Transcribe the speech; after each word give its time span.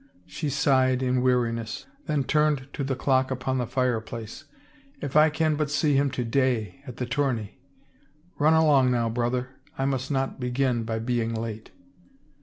She 0.25 0.49
sighed 0.49 1.03
in 1.03 1.21
weariness, 1.21 1.85
then 2.07 2.23
turned 2.23 2.67
to 2.73 2.83
the 2.83 2.95
clock 2.95 3.29
upon 3.29 3.59
the 3.59 3.67
fireplace." 3.67 4.45
If 4.99 5.15
I 5.15 5.29
can 5.29 5.53
but 5.55 5.69
see 5.69 5.93
him 5.95 6.09
to 6.09 6.25
day 6.25 6.81
at 6.87 6.97
the 6.97 7.05
tourney! 7.05 7.59
Run 8.39 8.55
along 8.55 8.89
now, 8.89 9.09
brother, 9.09 9.49
I 9.77 9.85
must. 9.85 10.09
not 10.09 10.39
begin 10.39 10.85
by 10.85 10.97
being 10.97 11.35
late." 11.35 11.69